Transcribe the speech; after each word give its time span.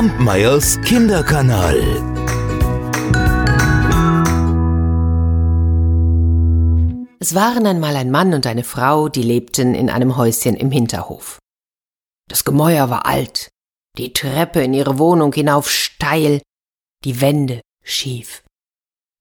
Kampmeyers 0.00 0.80
Kinderkanal. 0.80 1.76
Es 7.18 7.34
waren 7.34 7.66
einmal 7.66 7.94
ein 7.96 8.10
Mann 8.10 8.32
und 8.32 8.46
eine 8.46 8.64
Frau, 8.64 9.10
die 9.10 9.22
lebten 9.22 9.74
in 9.74 9.90
einem 9.90 10.16
Häuschen 10.16 10.56
im 10.56 10.70
Hinterhof. 10.70 11.38
Das 12.30 12.46
Gemäuer 12.46 12.88
war 12.88 13.04
alt, 13.04 13.50
die 13.98 14.14
Treppe 14.14 14.62
in 14.62 14.72
ihre 14.72 14.98
Wohnung 14.98 15.34
hinauf 15.34 15.68
steil, 15.70 16.40
die 17.04 17.20
Wände 17.20 17.60
schief. 17.84 18.42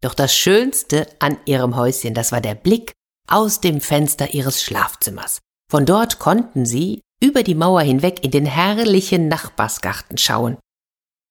Doch 0.02 0.14
das 0.14 0.34
Schönste 0.34 1.10
an 1.20 1.40
ihrem 1.44 1.76
Häuschen, 1.76 2.14
das 2.14 2.32
war 2.32 2.40
der 2.40 2.56
Blick 2.56 2.94
aus 3.28 3.60
dem 3.60 3.82
Fenster 3.82 4.34
ihres 4.34 4.64
Schlafzimmers. 4.64 5.40
Von 5.70 5.86
dort 5.86 6.20
konnten 6.20 6.66
sie 6.66 7.02
über 7.22 7.44
die 7.44 7.56
Mauer 7.56 7.82
hinweg 7.82 8.24
in 8.24 8.32
den 8.32 8.46
herrlichen 8.46 9.28
Nachbarsgarten 9.28 10.18
schauen. 10.18 10.58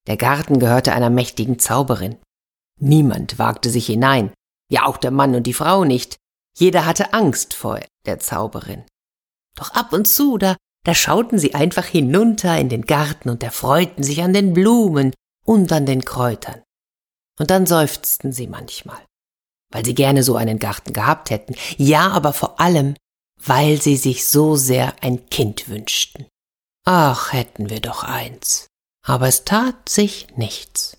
Der 0.09 0.17
Garten 0.17 0.59
gehörte 0.59 0.93
einer 0.93 1.11
mächtigen 1.11 1.59
Zauberin. 1.59 2.16
Niemand 2.80 3.39
wagte 3.39 3.69
sich 3.69 3.87
hinein, 3.87 4.33
ja 4.71 4.87
auch 4.87 4.97
der 4.97 5.11
Mann 5.11 5.35
und 5.35 5.47
die 5.47 5.53
Frau 5.53 5.85
nicht. 5.85 6.16
Jeder 6.57 6.87
hatte 6.87 7.12
Angst 7.12 7.53
vor 7.53 7.79
der 8.07 8.19
Zauberin. 8.19 8.85
Doch 9.55 9.75
ab 9.75 9.93
und 9.93 10.09
zu, 10.09 10.39
da, 10.39 10.57
da 10.85 10.95
schauten 10.95 11.39
sie 11.39 11.55
einfach 11.55 11.85
hinunter 11.85 12.59
in 12.59 12.71
den 12.71 12.83
Garten 12.83 13.29
und 13.29 13.43
erfreuten 13.43 14.02
sich 14.02 14.23
an 14.23 14.33
den 14.33 14.55
Blumen 14.55 15.13
und 15.45 15.71
an 15.73 15.85
den 15.85 16.05
Kräutern. 16.05 16.63
Und 17.38 17.51
dann 17.51 17.66
seufzten 17.66 18.33
sie 18.33 18.47
manchmal, 18.47 19.05
weil 19.71 19.85
sie 19.85 19.95
gerne 19.95 20.23
so 20.23 20.37
einen 20.37 20.59
Garten 20.59 20.95
gehabt 20.95 21.30
hätten, 21.30 21.55
ja, 21.77 22.09
aber 22.11 22.33
vor 22.33 22.59
allem, 22.61 22.97
weil 23.37 23.80
sie 23.80 23.97
sich 23.97 24.27
so 24.27 24.57
sehr 24.57 24.95
ein 25.02 25.29
Kind 25.29 25.69
wünschten. 25.69 26.27
Ach, 26.87 27.33
hätten 27.33 27.69
wir 27.69 27.80
doch 27.80 28.05
eins. 28.05 28.69
Aber 29.07 29.29
es 29.29 29.45
tat 29.45 29.88
sich 29.88 30.27
nichts. 30.37 30.97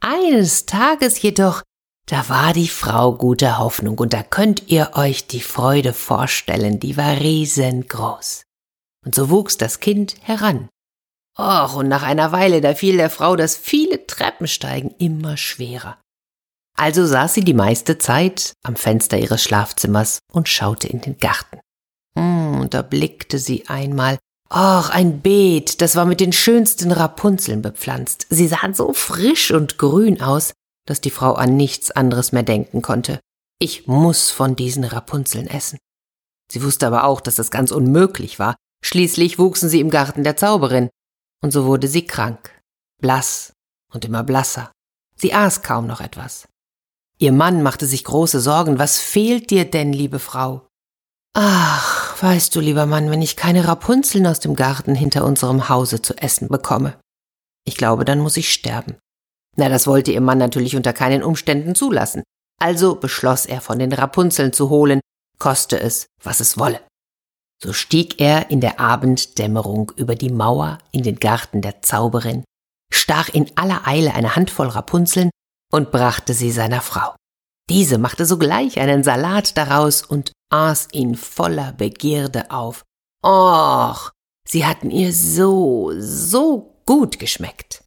Eines 0.00 0.66
Tages 0.66 1.22
jedoch, 1.22 1.62
da 2.06 2.28
war 2.28 2.52
die 2.52 2.68
Frau 2.68 3.14
guter 3.14 3.58
Hoffnung, 3.58 3.98
und 3.98 4.12
da 4.12 4.22
könnt 4.22 4.68
ihr 4.68 4.92
euch 4.94 5.26
die 5.26 5.40
Freude 5.40 5.92
vorstellen, 5.92 6.78
die 6.78 6.96
war 6.96 7.18
riesengroß. 7.18 8.42
Und 9.04 9.14
so 9.14 9.30
wuchs 9.30 9.56
das 9.56 9.80
Kind 9.80 10.16
heran. 10.22 10.68
Och, 11.38 11.76
und 11.76 11.88
nach 11.88 12.02
einer 12.02 12.32
Weile, 12.32 12.60
da 12.60 12.74
fiel 12.74 12.96
der 12.96 13.10
Frau 13.10 13.36
das 13.36 13.56
viele 13.56 14.06
Treppensteigen 14.06 14.94
immer 14.98 15.36
schwerer. 15.36 15.98
Also 16.76 17.06
saß 17.06 17.34
sie 17.34 17.44
die 17.44 17.54
meiste 17.54 17.98
Zeit 17.98 18.52
am 18.62 18.76
Fenster 18.76 19.18
ihres 19.18 19.42
Schlafzimmers 19.42 20.18
und 20.32 20.48
schaute 20.48 20.88
in 20.88 21.00
den 21.00 21.18
Garten. 21.18 21.60
Hm, 22.16 22.60
und 22.60 22.74
da 22.74 22.82
blickte 22.82 23.38
sie 23.38 23.68
einmal. 23.68 24.18
Ach, 24.56 24.88
ein 24.90 25.20
Beet, 25.20 25.80
das 25.80 25.96
war 25.96 26.04
mit 26.04 26.20
den 26.20 26.32
schönsten 26.32 26.92
Rapunzeln 26.92 27.60
bepflanzt. 27.60 28.28
Sie 28.30 28.46
sahen 28.46 28.72
so 28.72 28.92
frisch 28.92 29.50
und 29.50 29.78
grün 29.78 30.22
aus, 30.22 30.52
dass 30.86 31.00
die 31.00 31.10
Frau 31.10 31.32
an 31.32 31.56
nichts 31.56 31.90
anderes 31.90 32.30
mehr 32.30 32.44
denken 32.44 32.80
konnte. 32.80 33.18
Ich 33.58 33.88
muss 33.88 34.30
von 34.30 34.54
diesen 34.54 34.84
Rapunzeln 34.84 35.48
essen. 35.48 35.80
Sie 36.48 36.62
wusste 36.62 36.86
aber 36.86 37.02
auch, 37.02 37.20
dass 37.20 37.34
das 37.34 37.50
ganz 37.50 37.72
unmöglich 37.72 38.38
war. 38.38 38.54
Schließlich 38.84 39.40
wuchsen 39.40 39.68
sie 39.68 39.80
im 39.80 39.90
Garten 39.90 40.22
der 40.22 40.36
Zauberin. 40.36 40.88
Und 41.42 41.50
so 41.50 41.64
wurde 41.64 41.88
sie 41.88 42.06
krank, 42.06 42.56
blass 43.02 43.54
und 43.92 44.04
immer 44.04 44.22
blasser. 44.22 44.70
Sie 45.16 45.34
aß 45.34 45.62
kaum 45.62 45.88
noch 45.88 46.00
etwas. 46.00 46.46
Ihr 47.18 47.32
Mann 47.32 47.64
machte 47.64 47.86
sich 47.86 48.04
große 48.04 48.40
Sorgen. 48.40 48.78
Was 48.78 49.00
fehlt 49.00 49.50
dir 49.50 49.64
denn, 49.64 49.92
liebe 49.92 50.20
Frau? 50.20 50.68
Ach, 51.32 52.03
weißt 52.22 52.54
du, 52.54 52.60
lieber 52.60 52.86
Mann, 52.86 53.10
wenn 53.10 53.22
ich 53.22 53.36
keine 53.36 53.66
Rapunzeln 53.66 54.26
aus 54.26 54.40
dem 54.40 54.54
Garten 54.54 54.94
hinter 54.94 55.24
unserem 55.24 55.68
Hause 55.68 56.02
zu 56.02 56.14
essen 56.16 56.48
bekomme. 56.48 56.98
Ich 57.66 57.76
glaube, 57.76 58.04
dann 58.04 58.20
muss 58.20 58.36
ich 58.36 58.52
sterben. 58.52 58.96
Na, 59.56 59.68
das 59.68 59.86
wollte 59.86 60.12
ihr 60.12 60.20
Mann 60.20 60.38
natürlich 60.38 60.76
unter 60.76 60.92
keinen 60.92 61.22
Umständen 61.22 61.74
zulassen. 61.74 62.22
Also 62.60 62.94
beschloss 62.94 63.46
er, 63.46 63.60
von 63.60 63.78
den 63.78 63.92
Rapunzeln 63.92 64.52
zu 64.52 64.68
holen, 64.68 65.00
koste 65.38 65.78
es, 65.78 66.06
was 66.22 66.40
es 66.40 66.58
wolle. 66.58 66.80
So 67.62 67.72
stieg 67.72 68.20
er 68.20 68.50
in 68.50 68.60
der 68.60 68.80
Abenddämmerung 68.80 69.92
über 69.96 70.14
die 70.14 70.30
Mauer 70.30 70.78
in 70.92 71.02
den 71.02 71.18
Garten 71.18 71.62
der 71.62 71.82
Zauberin, 71.82 72.44
stach 72.92 73.28
in 73.28 73.50
aller 73.56 73.86
Eile 73.86 74.14
eine 74.14 74.36
Handvoll 74.36 74.68
Rapunzeln 74.68 75.30
und 75.72 75.90
brachte 75.90 76.34
sie 76.34 76.50
seiner 76.50 76.80
Frau. 76.80 77.14
Diese 77.70 77.98
machte 77.98 78.26
sogleich 78.26 78.78
einen 78.78 79.02
Salat 79.02 79.56
daraus 79.56 80.02
und 80.02 80.32
aß 80.54 80.88
ihn 80.92 81.16
voller 81.16 81.72
Begierde 81.72 82.50
auf. 82.50 82.84
Och, 83.24 84.12
sie 84.46 84.64
hatten 84.64 84.90
ihr 84.90 85.12
so, 85.12 85.92
so 85.98 86.80
gut 86.86 87.18
geschmeckt. 87.18 87.82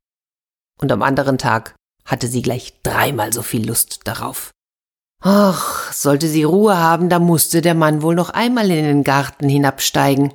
Und 0.82 0.92
am 0.92 1.02
anderen 1.02 1.38
Tag 1.38 1.76
hatte 2.06 2.28
sie 2.28 2.42
gleich 2.42 2.82
dreimal 2.84 3.32
so 3.32 3.42
viel 3.42 3.68
Lust 3.68 4.02
darauf. 4.06 4.52
Ach, 5.22 5.92
sollte 5.94 6.28
sie 6.28 6.44
Ruhe 6.44 6.78
haben, 6.78 7.10
da 7.10 7.20
musste 7.20 7.62
der 7.62 7.74
Mann 7.74 8.02
wohl 8.02 8.16
noch 8.16 8.30
einmal 8.30 8.70
in 8.70 8.84
den 8.84 9.04
Garten 9.04 9.50
hinabsteigen. 9.50 10.34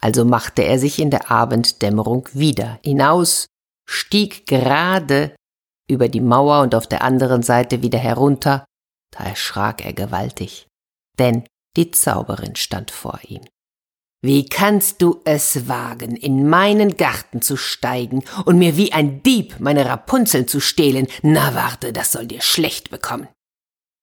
Also 0.00 0.24
machte 0.24 0.62
er 0.62 0.78
sich 0.78 0.98
in 0.98 1.10
der 1.10 1.30
Abenddämmerung 1.30 2.28
wieder 2.32 2.78
hinaus, 2.82 3.46
stieg 3.86 4.46
gerade 4.46 5.34
über 5.88 6.08
die 6.08 6.20
Mauer 6.20 6.62
und 6.62 6.74
auf 6.74 6.86
der 6.86 7.02
anderen 7.02 7.42
Seite 7.42 7.82
wieder 7.82 7.98
herunter, 7.98 8.64
da 9.10 9.24
erschrak 9.24 9.84
er 9.84 9.92
gewaltig, 9.92 10.66
denn 11.22 11.44
die 11.76 11.92
Zauberin 11.92 12.56
stand 12.56 12.90
vor 12.90 13.20
ihm. 13.28 13.42
Wie 14.24 14.44
kannst 14.44 15.00
du 15.02 15.20
es 15.24 15.68
wagen, 15.68 16.16
in 16.16 16.48
meinen 16.48 16.96
Garten 16.96 17.42
zu 17.42 17.56
steigen 17.56 18.24
und 18.44 18.58
mir 18.58 18.76
wie 18.76 18.92
ein 18.92 19.22
Dieb 19.22 19.56
meine 19.60 19.86
Rapunzeln 19.86 20.48
zu 20.48 20.58
stehlen? 20.58 21.06
Na 21.22 21.54
warte, 21.54 21.92
das 21.92 22.10
soll 22.12 22.26
dir 22.26 22.40
schlecht 22.40 22.90
bekommen. 22.90 23.28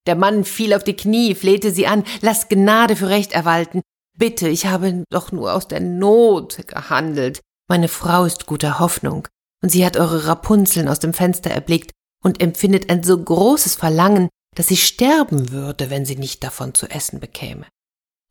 Der 0.07 0.15
Mann 0.15 0.45
fiel 0.45 0.73
auf 0.73 0.83
die 0.85 0.95
Knie, 0.95 1.35
flehte 1.35 1.71
sie 1.71 1.87
an, 1.87 2.03
lass 2.21 2.47
Gnade 2.47 2.95
für 2.95 3.09
Recht 3.09 3.33
erwalten. 3.33 3.81
Bitte, 4.17 4.47
ich 4.47 4.65
habe 4.65 5.03
doch 5.09 5.33
nur 5.33 5.53
aus 5.53 5.67
der 5.67 5.81
Not 5.81 6.67
gehandelt. 6.67 7.41
Meine 7.69 7.89
Frau 7.89 8.23
ist 8.23 8.45
guter 8.45 8.79
Hoffnung 8.79 9.27
und 9.61 9.69
sie 9.69 9.85
hat 9.85 9.97
eure 9.97 10.25
Rapunzeln 10.25 10.87
aus 10.87 10.99
dem 10.99 11.13
Fenster 11.13 11.51
erblickt 11.51 11.91
und 12.23 12.41
empfindet 12.41 12.89
ein 12.89 13.03
so 13.03 13.17
großes 13.17 13.75
Verlangen, 13.75 14.29
dass 14.55 14.67
sie 14.67 14.77
sterben 14.77 15.51
würde, 15.51 15.89
wenn 15.89 16.05
sie 16.05 16.15
nicht 16.15 16.43
davon 16.43 16.73
zu 16.73 16.87
essen 16.87 17.19
bekäme. 17.19 17.67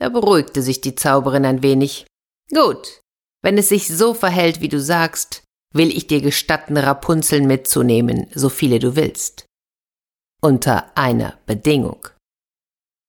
Da 0.00 0.08
beruhigte 0.08 0.62
sich 0.62 0.80
die 0.80 0.94
Zauberin 0.94 1.44
ein 1.44 1.62
wenig. 1.62 2.06
Gut, 2.52 3.00
wenn 3.42 3.58
es 3.58 3.68
sich 3.68 3.88
so 3.88 4.14
verhält, 4.14 4.60
wie 4.60 4.68
du 4.68 4.80
sagst, 4.80 5.42
will 5.74 5.94
ich 5.96 6.06
dir 6.06 6.20
gestatten, 6.20 6.76
Rapunzeln 6.76 7.46
mitzunehmen, 7.46 8.28
so 8.34 8.48
viele 8.48 8.78
du 8.78 8.96
willst. 8.96 9.46
Unter 10.40 10.96
einer 10.96 11.38
Bedingung. 11.46 12.08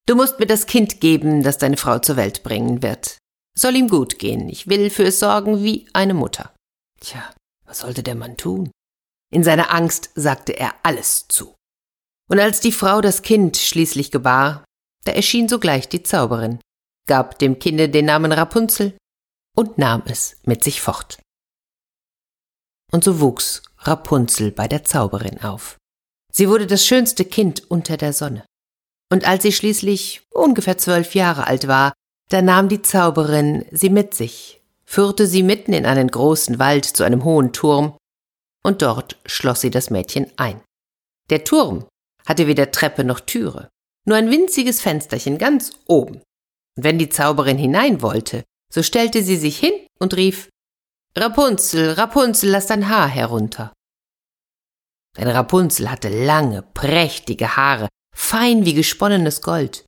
Du 0.07 0.15
musst 0.15 0.39
mir 0.39 0.47
das 0.47 0.65
Kind 0.65 1.01
geben, 1.01 1.43
das 1.43 1.59
deine 1.59 1.77
Frau 1.77 1.99
zur 1.99 2.15
Welt 2.15 2.43
bringen 2.43 2.81
wird. 2.81 3.17
Soll 3.57 3.75
ihm 3.75 3.89
gut 3.89 4.17
gehen, 4.17 4.49
ich 4.49 4.67
will 4.67 4.89
für 4.89 5.03
es 5.03 5.19
sorgen 5.19 5.63
wie 5.63 5.87
eine 5.93 6.13
Mutter. 6.13 6.55
Tja, 6.99 7.33
was 7.65 7.79
sollte 7.79 8.01
der 8.01 8.15
Mann 8.15 8.37
tun? 8.37 8.71
In 9.31 9.43
seiner 9.43 9.71
Angst 9.71 10.09
sagte 10.15 10.53
er 10.53 10.73
alles 10.81 11.27
zu. 11.27 11.53
Und 12.29 12.39
als 12.39 12.59
die 12.59 12.71
Frau 12.71 13.01
das 13.01 13.21
Kind 13.21 13.57
schließlich 13.57 14.11
gebar, 14.11 14.63
da 15.05 15.11
erschien 15.11 15.49
sogleich 15.49 15.89
die 15.89 16.03
Zauberin, 16.03 16.59
gab 17.07 17.39
dem 17.39 17.59
Kinde 17.59 17.89
den 17.89 18.05
Namen 18.05 18.31
Rapunzel 18.31 18.95
und 19.55 19.77
nahm 19.77 20.03
es 20.05 20.37
mit 20.43 20.63
sich 20.63 20.81
fort. 20.81 21.19
Und 22.91 23.03
so 23.03 23.19
wuchs 23.19 23.63
Rapunzel 23.79 24.51
bei 24.51 24.67
der 24.67 24.83
Zauberin 24.83 25.41
auf. 25.41 25.77
Sie 26.31 26.47
wurde 26.49 26.67
das 26.67 26.85
schönste 26.85 27.25
Kind 27.25 27.69
unter 27.69 27.97
der 27.97 28.13
Sonne. 28.13 28.45
Und 29.11 29.27
als 29.27 29.43
sie 29.43 29.51
schließlich 29.51 30.21
ungefähr 30.31 30.77
zwölf 30.77 31.15
Jahre 31.15 31.47
alt 31.47 31.67
war, 31.67 31.93
da 32.29 32.41
nahm 32.41 32.69
die 32.69 32.83
Zauberin 32.83 33.65
sie 33.71 33.89
mit 33.89 34.13
sich 34.13 34.59
führte 34.89 35.27
sie 35.27 35.43
mitten 35.43 35.71
in 35.71 35.85
einen 35.85 36.07
großen 36.07 36.57
Wald 36.57 36.83
zu 36.83 37.03
einem 37.03 37.23
hohen 37.23 37.53
Turm, 37.53 37.95
und 38.63 38.81
dort 38.81 39.17
schloss 39.23 39.61
sie 39.61 39.69
das 39.69 39.91
Mädchen 39.91 40.31
ein. 40.35 40.61
Der 41.29 41.43
Turm 41.43 41.85
hatte 42.29 42.47
weder 42.47 42.71
Treppe 42.71 43.03
noch 43.03 43.19
Türe, 43.19 43.69
nur 44.05 44.15
ein 44.15 44.29
winziges 44.31 44.79
Fensterchen 44.81 45.37
ganz 45.37 45.71
oben. 45.87 46.21
Und 46.77 46.83
wenn 46.83 46.99
die 46.99 47.09
Zauberin 47.09 47.57
hinein 47.57 48.01
wollte, 48.01 48.43
so 48.71 48.83
stellte 48.83 49.23
sie 49.23 49.35
sich 49.35 49.57
hin 49.57 49.73
und 49.99 50.15
rief 50.15 50.49
Rapunzel, 51.17 51.93
Rapunzel, 51.93 52.51
lass 52.51 52.67
dein 52.67 52.87
Haar 52.87 53.07
herunter. 53.07 53.73
Denn 55.17 55.27
Rapunzel 55.27 55.89
hatte 55.89 56.09
lange, 56.09 56.61
prächtige 56.61 57.57
Haare, 57.57 57.89
fein 58.15 58.63
wie 58.63 58.75
gesponnenes 58.75 59.41
Gold. 59.41 59.85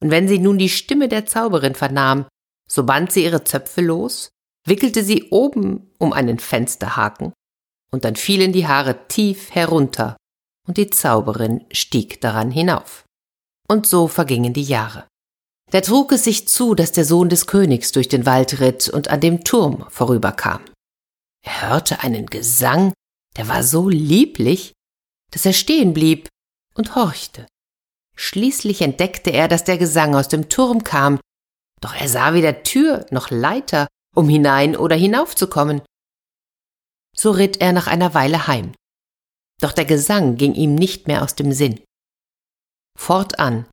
Und 0.00 0.10
wenn 0.10 0.28
sie 0.28 0.38
nun 0.38 0.58
die 0.58 0.68
Stimme 0.68 1.08
der 1.08 1.26
Zauberin 1.26 1.74
vernahm, 1.74 2.26
so 2.70 2.84
band 2.84 3.12
sie 3.12 3.24
ihre 3.24 3.42
Zöpfe 3.42 3.80
los 3.80 4.30
wickelte 4.66 5.02
sie 5.02 5.30
oben 5.30 5.90
um 5.98 6.12
einen 6.12 6.38
Fensterhaken, 6.38 7.32
und 7.92 8.04
dann 8.04 8.16
fielen 8.16 8.52
die 8.52 8.66
Haare 8.66 9.08
tief 9.08 9.50
herunter, 9.50 10.16
und 10.66 10.76
die 10.76 10.90
Zauberin 10.90 11.64
stieg 11.72 12.20
daran 12.20 12.50
hinauf. 12.50 13.04
Und 13.68 13.86
so 13.86 14.08
vergingen 14.08 14.52
die 14.52 14.62
Jahre. 14.62 15.06
Da 15.70 15.80
trug 15.80 16.12
es 16.12 16.24
sich 16.24 16.48
zu, 16.48 16.74
dass 16.74 16.92
der 16.92 17.04
Sohn 17.04 17.28
des 17.28 17.46
Königs 17.46 17.92
durch 17.92 18.08
den 18.08 18.26
Wald 18.26 18.60
ritt 18.60 18.88
und 18.88 19.08
an 19.08 19.20
dem 19.20 19.44
Turm 19.44 19.86
vorüberkam. 19.88 20.60
Er 21.44 21.70
hörte 21.70 22.00
einen 22.00 22.26
Gesang, 22.26 22.92
der 23.36 23.48
war 23.48 23.62
so 23.62 23.88
lieblich, 23.88 24.72
dass 25.30 25.46
er 25.46 25.52
stehen 25.52 25.94
blieb 25.94 26.28
und 26.74 26.96
horchte. 26.96 27.46
Schließlich 28.16 28.82
entdeckte 28.82 29.30
er, 29.30 29.48
dass 29.48 29.64
der 29.64 29.78
Gesang 29.78 30.14
aus 30.14 30.28
dem 30.28 30.48
Turm 30.48 30.84
kam, 30.84 31.20
doch 31.80 31.94
er 31.94 32.08
sah 32.08 32.34
weder 32.34 32.62
Tür 32.62 33.06
noch 33.10 33.30
Leiter, 33.30 33.86
um 34.14 34.28
hinein 34.28 34.76
oder 34.76 34.96
hinaufzukommen. 34.96 35.82
So 37.16 37.30
ritt 37.30 37.60
er 37.60 37.72
nach 37.72 37.86
einer 37.86 38.12
Weile 38.12 38.46
heim. 38.46 38.72
Doch 39.60 39.72
der 39.72 39.84
Gesang 39.84 40.36
ging 40.36 40.54
ihm 40.54 40.74
nicht 40.74 41.06
mehr 41.06 41.22
aus 41.22 41.34
dem 41.34 41.52
Sinn. 41.52 41.80
Fortan 42.98 43.66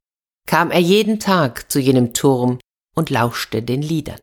kam 0.47 0.71
er 0.71 0.79
jeden 0.79 1.19
Tag 1.19 1.71
zu 1.71 1.79
jenem 1.79 2.13
Turm 2.13 2.59
und 2.95 3.09
lauschte 3.09 3.61
den 3.61 3.81
Liedern. 3.81 4.19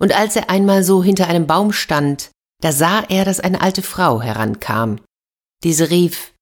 Und 0.00 0.12
als 0.12 0.36
er 0.36 0.50
einmal 0.50 0.84
so 0.84 1.02
hinter 1.02 1.28
einem 1.28 1.46
Baum 1.46 1.72
stand, 1.72 2.30
da 2.62 2.72
sah 2.72 3.02
er, 3.08 3.24
dass 3.24 3.40
eine 3.40 3.60
alte 3.60 3.82
Frau 3.82 4.20
herankam. 4.20 5.00
Diese 5.64 5.90
rief 5.90 6.32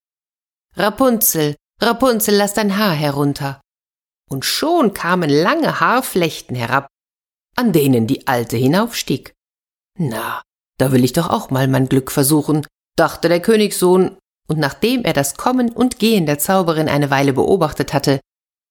Rapunzel, 0.75 1.55
Rapunzel, 1.81 2.35
lass 2.35 2.53
dein 2.53 2.77
Haar 2.77 2.93
herunter. 2.93 3.61
Und 4.29 4.45
schon 4.45 4.93
kamen 4.93 5.29
lange 5.29 5.79
Haarflechten 5.79 6.55
herab, 6.55 6.87
an 7.55 7.73
denen 7.73 8.07
die 8.07 8.27
Alte 8.27 8.55
hinaufstieg. 8.55 9.33
Na, 9.97 10.41
da 10.77 10.91
will 10.91 11.03
ich 11.03 11.13
doch 11.13 11.29
auch 11.29 11.49
mal 11.49 11.67
mein 11.67 11.89
Glück 11.89 12.11
versuchen, 12.11 12.65
dachte 12.95 13.27
der 13.27 13.41
Königssohn, 13.41 14.17
und 14.51 14.59
nachdem 14.59 15.05
er 15.05 15.13
das 15.13 15.35
Kommen 15.35 15.71
und 15.71 15.97
Gehen 15.97 16.25
der 16.25 16.37
Zauberin 16.37 16.89
eine 16.89 17.09
Weile 17.09 17.31
beobachtet 17.31 17.93
hatte, 17.93 18.19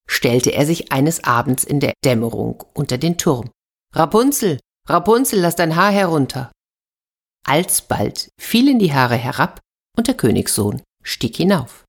stellte 0.06 0.50
er 0.50 0.66
sich 0.66 0.92
eines 0.92 1.24
Abends 1.24 1.64
in 1.64 1.80
der 1.80 1.94
Dämmerung 2.04 2.62
unter 2.74 2.98
den 2.98 3.16
Turm. 3.16 3.50
Rapunzel, 3.94 4.58
Rapunzel, 4.86 5.40
lass 5.40 5.56
dein 5.56 5.76
Haar 5.76 5.90
herunter. 5.90 6.52
Alsbald 7.46 8.28
fielen 8.38 8.78
die 8.78 8.92
Haare 8.92 9.16
herab 9.16 9.58
und 9.96 10.06
der 10.06 10.14
Königssohn 10.14 10.82
stieg 11.02 11.36
hinauf. 11.36 11.84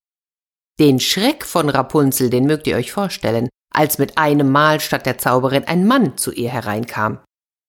Den 0.79 1.01
Schreck 1.01 1.45
von 1.45 1.67
Rapunzel, 1.67 2.29
den 2.29 2.45
mögt 2.45 2.67
ihr 2.67 2.77
euch 2.77 2.93
vorstellen, 2.93 3.49
als 3.73 3.97
mit 3.97 4.17
einem 4.17 4.49
Mal 4.49 4.79
statt 4.79 5.05
der 5.05 5.17
Zauberin 5.17 5.65
ein 5.65 5.85
Mann 5.85 6.15
zu 6.15 6.31
ihr 6.31 6.49
hereinkam. 6.49 7.19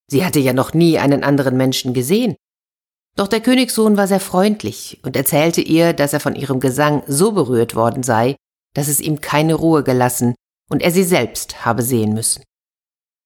Sie 0.09 0.25
hatte 0.25 0.39
ja 0.39 0.53
noch 0.53 0.73
nie 0.73 1.01
einen 1.01 1.25
anderen 1.25 1.57
Menschen 1.57 1.95
gesehen. 1.95 2.37
Doch 3.17 3.29
der 3.29 3.41
Königssohn 3.41 3.97
war 3.97 4.09
sehr 4.09 4.21
freundlich 4.21 5.01
und 5.03 5.17
erzählte 5.17 5.61
ihr, 5.61 5.93
dass 5.93 6.13
er 6.13 6.21
von 6.21 6.35
ihrem 6.35 6.61
Gesang 6.61 7.03
so 7.07 7.33
berührt 7.33 7.75
worden 7.75 8.03
sei, 8.03 8.37
dass 8.75 8.89
es 8.89 9.01
ihm 9.01 9.21
keine 9.21 9.55
Ruhe 9.55 9.83
gelassen 9.83 10.35
und 10.71 10.83
er 10.83 10.91
sie 10.91 11.05
selbst 11.05 11.65
habe 11.65 11.83
sehen 11.83 12.15
müssen. 12.15 12.43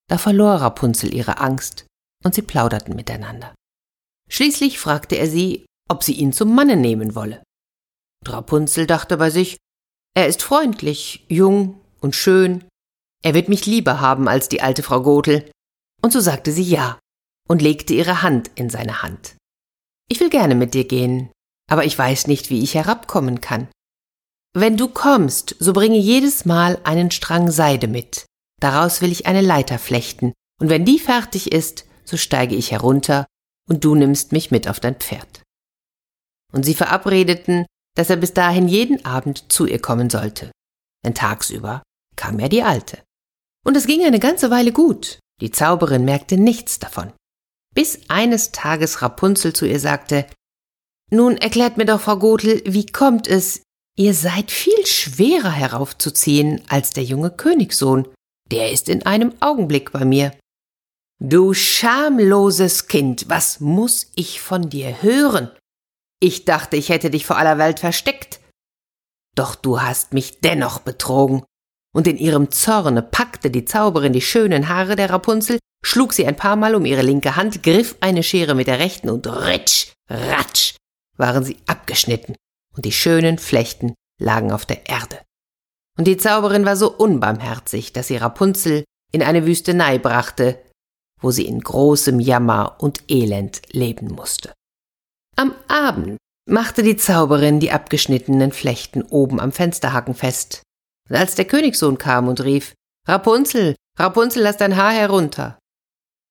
Da 0.09 0.19
verlor 0.19 0.55
Rapunzel 0.55 1.15
ihre 1.15 1.39
Angst 1.39 1.87
und 2.25 2.35
sie 2.35 2.43
plauderten 2.43 2.97
miteinander. 2.97 3.55
Schließlich 4.29 4.79
fragte 4.79 5.17
er 5.17 5.29
sie, 5.29 5.67
ob 5.89 6.03
sie 6.03 6.15
ihn 6.15 6.33
zum 6.33 6.55
Manne 6.55 6.77
nehmen 6.77 7.15
wolle. 7.15 7.43
Und 8.25 8.33
Rapunzel 8.33 8.87
dachte 8.87 9.17
bei 9.17 9.31
sich, 9.31 9.57
er 10.15 10.27
ist 10.27 10.43
freundlich, 10.43 11.25
jung 11.29 11.81
und 12.01 12.17
schön, 12.17 12.65
er 13.23 13.35
wird 13.35 13.49
mich 13.49 13.67
lieber 13.67 14.01
haben 14.01 14.29
als 14.29 14.49
die 14.49 14.63
alte 14.63 14.83
Frau 14.83 15.03
Gotel. 15.03 15.51
Und 16.03 16.13
so 16.13 16.21
sagte 16.21 16.53
sie 16.53 16.63
ja 16.63 16.99
und 17.49 17.63
legte 17.63 17.95
ihre 17.95 18.23
Hand 18.23 18.51
in 18.55 18.71
seine 18.71 19.03
Hand. 19.03 19.37
Ich 20.09 20.21
will 20.21 20.31
gerne 20.31 20.55
mit 20.55 20.75
dir 20.75 20.87
gehen, 20.87 21.31
aber 21.69 21.85
ich 21.85 21.99
weiß 21.99 22.27
nicht, 22.27 22.51
wie 22.51 22.63
ich 22.63 22.75
herabkommen 22.75 23.41
kann. 23.41 23.69
Wenn 24.55 24.77
du 24.77 24.89
kommst, 24.89 25.57
so 25.59 25.73
bringe 25.73 25.99
jedes 25.99 26.45
Mal 26.45 26.79
einen 26.85 27.11
Strang 27.11 27.51
Seide 27.51 27.89
mit. 27.89 28.25
Daraus 28.61 29.03
will 29.03 29.13
ich 29.13 29.27
eine 29.27 29.43
Leiter 29.43 29.79
flechten, 29.79 30.33
und 30.61 30.71
wenn 30.71 30.85
die 30.85 30.99
fertig 30.99 31.53
ist, 31.53 31.85
so 32.05 32.17
steige 32.17 32.55
ich 32.55 32.71
herunter, 32.71 33.27
und 33.69 33.85
du 33.85 33.95
nimmst 33.95 34.33
mich 34.33 34.51
mit 34.51 34.69
auf 34.69 34.81
dein 34.81 34.95
Pferd. 34.95 35.43
Und 36.53 36.65
sie 36.65 36.75
verabredeten, 36.75 37.67
dass 37.97 38.11
er 38.11 38.17
bis 38.17 38.33
dahin 38.33 38.69
jeden 38.69 39.05
Abend 39.05 39.53
zu 39.53 39.67
ihr 39.67 39.81
kommen 39.81 40.09
sollte. 40.09 40.53
Denn 41.05 41.15
tagsüber 41.15 41.83
kam 42.15 42.39
ja 42.39 42.49
die 42.49 42.63
Alte. 42.63 43.03
Und 43.65 43.77
es 43.77 43.87
ging 43.87 44.05
eine 44.05 44.21
ganze 44.21 44.51
Weile 44.51 44.73
gut. 44.73 45.19
Die 45.41 45.51
Zauberin 45.51 46.05
merkte 46.05 46.39
nichts 46.39 46.79
davon. 46.79 47.13
Bis 47.77 48.01
eines 48.09 48.51
Tages 48.51 49.03
Rapunzel 49.03 49.53
zu 49.53 49.67
ihr 49.67 49.79
sagte, 49.79 50.27
Nun 51.13 51.37
erklärt 51.37 51.77
mir 51.77 51.85
doch, 51.85 52.01
Frau 52.01 52.17
Gotel, 52.19 52.63
wie 52.65 52.87
kommt 52.87 53.29
es, 53.29 53.63
Ihr 53.99 54.13
seid 54.13 54.51
viel 54.51 54.85
schwerer 54.85 55.51
heraufzuziehen 55.51 56.63
als 56.69 56.91
der 56.91 57.03
junge 57.03 57.31
Königssohn. 57.31 58.07
Der 58.51 58.71
ist 58.71 58.91
in 58.91 59.07
einem 59.07 59.33
Augenblick 59.41 59.91
bei 59.91 60.05
mir. 60.05 60.33
Du 61.19 61.55
schamloses 61.55 62.89
Kind, 62.89 63.31
was 63.31 63.61
muss 63.61 64.13
ich 64.15 64.43
von 64.43 64.69
dir 64.69 65.03
hören? 65.03 65.51
Ich 66.21 66.45
dachte, 66.45 66.77
ich 66.77 66.91
hätte 66.91 67.09
dich 67.09 67.25
vor 67.25 67.39
aller 67.39 67.57
Welt 67.57 67.81
versteckt. 67.81 68.41
Doch 69.35 69.55
du 69.55 69.81
hast 69.81 70.13
mich 70.13 70.41
dennoch 70.41 70.81
betrogen. 70.81 71.43
Und 71.95 72.07
in 72.07 72.19
ihrem 72.19 72.51
Zorne 72.51 73.03
packte 73.03 73.51
die 73.51 73.65
Zauberin 73.65 74.13
die 74.13 74.21
schönen 74.21 74.69
Haare 74.69 74.97
der 74.97 75.09
Rapunzel, 75.09 75.59
schlug 75.87 76.13
sie 76.13 76.27
ein 76.27 76.37
paar 76.37 76.57
Mal 76.57 76.75
um 76.75 76.85
ihre 76.85 77.03
linke 77.03 77.37
Hand, 77.37 77.63
griff 77.63 77.97
eine 78.01 78.23
Schere 78.23 78.55
mit 78.55 78.67
der 78.67 78.81
rechten 78.81 79.09
und 79.09 79.27
ritsch, 79.27 79.93
ratsch 80.11 80.75
waren 81.17 81.45
sie 81.45 81.57
abgeschnitten 81.67 82.35
und 82.75 82.85
die 82.85 82.93
schönen 82.93 83.39
Flechten 83.39 83.95
lagen 84.21 84.53
auf 84.53 84.67
der 84.67 84.89
Erde. 84.89 85.21
Und 85.97 86.07
die 86.07 86.17
Zauberin 86.17 86.67
war 86.67 86.77
so 86.77 86.93
unbarmherzig, 86.93 87.93
dass 87.93 88.09
sie 88.09 88.17
Rapunzel 88.17 88.85
in 89.13 89.23
eine 89.23 89.47
Wüstenei 89.47 89.99
brachte, 89.99 90.61
wo 91.23 91.31
sie 91.31 91.47
in 91.47 91.61
großem 91.61 92.21
Jammer 92.21 92.77
und 92.81 93.05
Elend 93.09 93.63
leben 93.71 94.09
musste. 94.09 94.53
Am 95.37 95.55
Abend 95.69 96.19
machte 96.49 96.83
die 96.83 96.97
Zauberin 96.97 97.61
die 97.61 97.71
abgeschnittenen 97.71 98.53
Flechten 98.53 99.03
oben 99.03 99.41
am 99.41 99.53
Fensterhaken 99.53 100.15
fest. 100.15 100.63
Und 101.09 101.17
als 101.17 101.37
der 101.37 101.47
Königssohn 101.47 101.97
kam 101.97 102.29
und 102.29 102.43
rief, 102.43 102.75
Rapunzel, 103.07 103.77
Rapunzel, 103.99 104.43
lass 104.43 104.57
dein 104.57 104.77
Haar 104.77 104.93
herunter, 104.93 105.59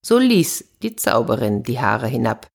so 0.06 0.18
ließ 0.18 0.66
die 0.84 0.96
Zauberin 0.96 1.64
die 1.64 1.80
Haare 1.80 2.08
hinab. 2.08 2.48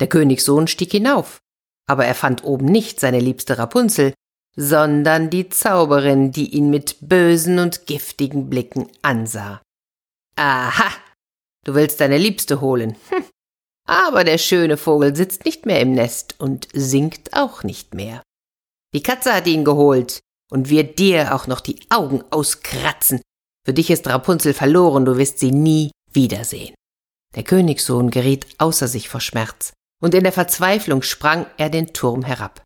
Der 0.00 0.08
Königssohn 0.08 0.66
stieg 0.66 0.90
hinauf 0.90 1.40
aber 1.88 2.04
er 2.04 2.14
fand 2.14 2.44
oben 2.44 2.66
nicht 2.66 3.00
seine 3.00 3.18
liebste 3.18 3.58
Rapunzel, 3.58 4.12
sondern 4.54 5.30
die 5.30 5.48
Zauberin, 5.48 6.30
die 6.30 6.54
ihn 6.54 6.70
mit 6.70 6.96
bösen 7.00 7.58
und 7.58 7.86
giftigen 7.86 8.50
Blicken 8.50 8.88
ansah. 9.02 9.62
Aha, 10.36 10.92
du 11.64 11.74
willst 11.74 12.00
deine 12.00 12.18
Liebste 12.18 12.60
holen. 12.60 12.96
Hm. 13.08 13.24
Aber 13.86 14.22
der 14.22 14.36
schöne 14.36 14.76
Vogel 14.76 15.16
sitzt 15.16 15.46
nicht 15.46 15.64
mehr 15.64 15.80
im 15.80 15.92
Nest 15.92 16.34
und 16.38 16.68
singt 16.74 17.32
auch 17.32 17.62
nicht 17.62 17.94
mehr. 17.94 18.22
Die 18.92 19.02
Katze 19.02 19.32
hat 19.32 19.46
ihn 19.46 19.64
geholt 19.64 20.20
und 20.50 20.68
wird 20.68 20.98
dir 20.98 21.34
auch 21.34 21.46
noch 21.46 21.60
die 21.60 21.80
Augen 21.88 22.22
auskratzen. 22.30 23.22
Für 23.64 23.72
dich 23.72 23.90
ist 23.90 24.06
Rapunzel 24.06 24.52
verloren, 24.52 25.06
du 25.06 25.16
wirst 25.16 25.38
sie 25.38 25.52
nie 25.52 25.90
wiedersehen. 26.12 26.74
Der 27.34 27.42
Königssohn 27.42 28.10
geriet 28.10 28.46
außer 28.58 28.88
sich 28.88 29.08
vor 29.08 29.20
Schmerz 29.20 29.72
und 30.02 30.14
in 30.14 30.24
der 30.24 30.32
Verzweiflung 30.32 31.02
sprang 31.02 31.46
er 31.56 31.70
den 31.70 31.92
Turm 31.92 32.22
herab. 32.22 32.62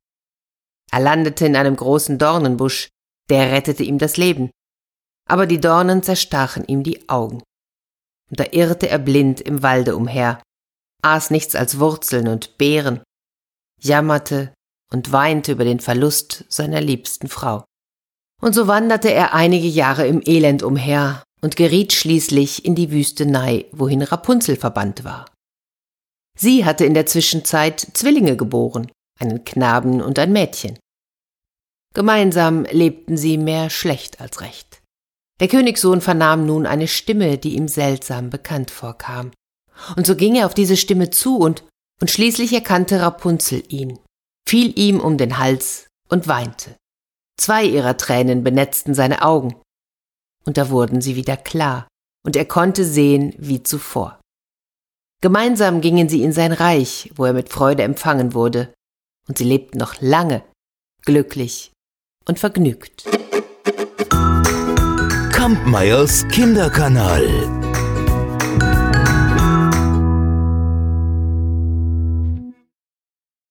Er 0.91 1.01
landete 1.01 1.47
in 1.47 1.57
einem 1.57 1.77
großen 1.77 2.19
Dornenbusch, 2.19 2.89
der 3.31 3.51
rettete 3.51 3.83
ihm 3.83 3.99
das 3.99 4.17
Leben, 4.17 4.51
aber 5.29 5.47
die 5.47 5.61
Dornen 5.61 6.03
zerstachen 6.03 6.65
ihm 6.67 6.83
die 6.83 7.09
Augen. 7.09 7.43
Und 8.31 8.41
da 8.41 8.45
irrte 8.53 8.89
er 8.89 8.99
blind 8.99 9.41
im 9.41 9.63
Walde 9.63 9.97
umher, 9.97 10.43
aß 11.03 11.31
nichts 11.31 11.55
als 11.55 11.79
Wurzeln 11.79 12.29
und 12.29 12.59
Beeren, 12.59 13.03
jammerte 13.81 14.55
und 14.93 15.13
weinte 15.13 15.53
über 15.53 15.65
den 15.65 15.81
Verlust 15.81 16.45
seiner 16.49 16.81
liebsten 16.81 17.29
Frau. 17.29 17.65
Und 18.41 18.55
so 18.55 18.67
wanderte 18.67 19.13
er 19.13 19.35
einige 19.35 19.67
Jahre 19.67 20.07
im 20.07 20.21
Elend 20.25 20.63
umher 20.63 21.23
und 21.43 21.57
geriet 21.57 21.93
schließlich 21.93 22.65
in 22.65 22.75
die 22.75 22.91
Wüstenei, 22.91 23.67
wohin 23.73 24.03
Rapunzel 24.03 24.57
verbannt 24.57 25.05
war. 25.05 25.27
Sie 26.39 26.65
hatte 26.65 26.85
in 26.85 26.95
der 26.95 27.07
Zwischenzeit 27.07 27.81
Zwillinge 27.81 28.37
geboren, 28.37 28.91
einen 29.19 29.45
Knaben 29.45 30.01
und 30.01 30.19
ein 30.19 30.33
Mädchen. 30.33 30.79
Gemeinsam 31.95 32.65
lebten 32.65 33.17
sie 33.17 33.37
mehr 33.37 33.69
schlecht 33.69 34.21
als 34.21 34.41
recht. 34.41 34.81
Der 35.41 35.49
Königssohn 35.49 36.01
vernahm 36.01 36.47
nun 36.47 36.67
eine 36.67 36.89
Stimme, 36.89 37.37
die 37.37 37.57
ihm 37.57 37.69
seltsam 37.69 38.31
bekannt 38.31 38.71
vorkam. 38.71 39.33
Und 39.97 40.07
so 40.07 40.17
ging 40.17 40.37
er 40.37 40.47
auf 40.47 40.55
diese 40.55 40.77
Stimme 40.77 41.11
zu 41.11 41.39
und, 41.39 41.65
und 42.01 42.11
schließlich 42.11 42.53
erkannte 42.53 43.01
Rapunzel 43.01 43.63
ihn, 43.69 43.99
fiel 44.49 44.79
ihm 44.79 45.01
um 45.01 45.19
den 45.19 45.39
Hals 45.39 45.89
und 46.09 46.29
weinte. 46.29 46.77
Zwei 47.39 47.65
ihrer 47.65 47.97
Tränen 47.97 48.45
benetzten 48.45 48.95
seine 48.95 49.23
Augen. 49.23 49.57
Und 50.45 50.57
da 50.57 50.71
wurden 50.71 51.01
sie 51.01 51.17
wieder 51.17 51.37
klar, 51.37 51.87
und 52.25 52.37
er 52.37 52.45
konnte 52.45 52.85
sehen 52.85 53.35
wie 53.39 53.63
zuvor. 53.63 54.21
Gemeinsam 55.21 55.81
gingen 55.81 56.09
sie 56.09 56.23
in 56.23 56.33
sein 56.33 56.53
Reich, 56.53 57.11
wo 57.15 57.25
er 57.25 57.33
mit 57.33 57.49
Freude 57.49 57.85
empfangen 57.85 58.35
wurde, 58.35 58.73
und 59.29 59.39
sie 59.39 59.45
lebten 59.45 59.79
noch 59.79 60.01
lange, 60.01 60.43
glücklich 61.05 61.71
und 62.27 62.39
vergnügt. 62.39 63.05
Kampmeyers 65.33 66.27
Kinderkanal 66.29 67.62